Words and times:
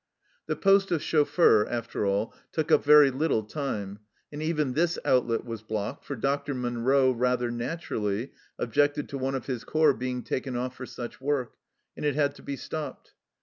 The 0.47 0.55
post 0.55 0.89
of 0.89 1.03
chauffeur, 1.03 1.67
after 1.69 2.07
all, 2.07 2.33
took 2.51 2.71
up 2.71 2.83
very 2.83 3.11
little 3.11 3.43
time, 3.43 3.99
and 4.31 4.41
even 4.41 4.73
this 4.73 4.97
outlet 5.05 5.45
was 5.45 5.61
blocked, 5.61 6.05
for 6.05 6.15
Dr. 6.15 6.55
Munro, 6.55 7.11
rather 7.11 7.51
naturally, 7.51 8.31
objected 8.57 9.07
to 9.09 9.19
one 9.19 9.35
of 9.35 9.45
his 9.45 9.63
corps 9.63 9.93
being 9.93 10.23
taken 10.23 10.55
off 10.57 10.75
for 10.75 10.87
such 10.87 11.21
work, 11.21 11.53
and 11.95 12.03
it 12.03 12.15
had 12.15 12.33
to 12.33 12.41
be 12.41 12.55
stopped. 12.55 13.13